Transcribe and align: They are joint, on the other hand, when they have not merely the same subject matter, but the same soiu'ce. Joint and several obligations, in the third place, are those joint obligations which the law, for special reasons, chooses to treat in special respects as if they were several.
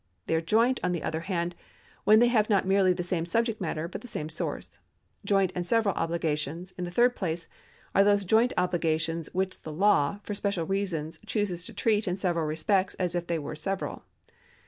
They 0.25 0.33
are 0.33 0.41
joint, 0.41 0.79
on 0.83 0.93
the 0.93 1.03
other 1.03 1.19
hand, 1.19 1.53
when 2.05 2.17
they 2.17 2.25
have 2.29 2.49
not 2.49 2.65
merely 2.65 2.91
the 2.91 3.03
same 3.03 3.23
subject 3.23 3.61
matter, 3.61 3.87
but 3.87 4.01
the 4.01 4.07
same 4.07 4.29
soiu'ce. 4.29 4.79
Joint 5.23 5.51
and 5.53 5.67
several 5.67 5.93
obligations, 5.93 6.71
in 6.71 6.85
the 6.85 6.89
third 6.89 7.15
place, 7.15 7.45
are 7.93 8.03
those 8.03 8.25
joint 8.25 8.51
obligations 8.57 9.29
which 9.31 9.61
the 9.61 9.71
law, 9.71 10.19
for 10.23 10.33
special 10.33 10.65
reasons, 10.65 11.19
chooses 11.27 11.67
to 11.67 11.73
treat 11.75 12.07
in 12.07 12.17
special 12.17 12.41
respects 12.41 12.95
as 12.95 13.13
if 13.13 13.27
they 13.27 13.37
were 13.37 13.55
several. 13.55 14.03